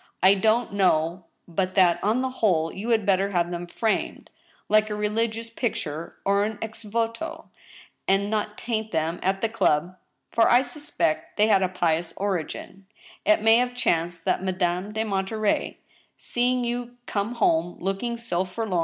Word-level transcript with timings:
"I 0.22 0.34
don't 0.34 0.74
know 0.74 1.24
but 1.48 1.74
that, 1.76 1.98
on 2.04 2.20
the 2.20 2.28
whole, 2.42 2.70
you 2.70 2.90
had 2.90 3.06
better 3.06 3.30
have 3.30 3.50
them 3.50 3.66
framed, 3.66 4.28
like 4.68 4.90
a 4.90 4.94
religfious 4.94 5.48
picture, 5.48 6.18
or 6.26 6.44
an 6.44 6.58
ex 6.60 6.82
voio, 6.84 7.48
and 8.06 8.28
not 8.28 8.58
taint 8.58 8.92
them 8.92 9.18
at 9.22 9.40
the 9.40 9.48
club, 9.48 9.96
for 10.30 10.46
I 10.50 10.60
suspect 10.60 11.38
they 11.38 11.46
had 11.48 11.62
a 11.62 11.70
pious 11.70 12.12
origin; 12.18 12.84
it 13.24 13.40
may 13.40 13.56
have 13.56 13.74
chanced 13.74 14.26
that 14.26 14.42
Madame 14.44 14.92
de 14.92 15.04
Monterey, 15.04 15.78
seeing 16.18 16.64
you 16.64 16.98
come 17.06 17.36
home 17.36 17.78
looking 17.80 18.18
so 18.18 18.44
forlorn. 18.44 18.80